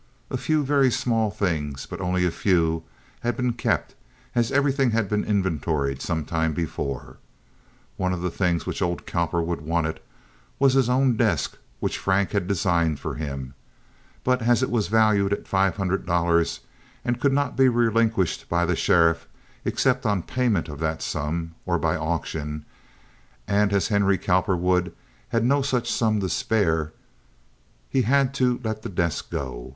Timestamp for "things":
1.29-1.85, 8.31-8.65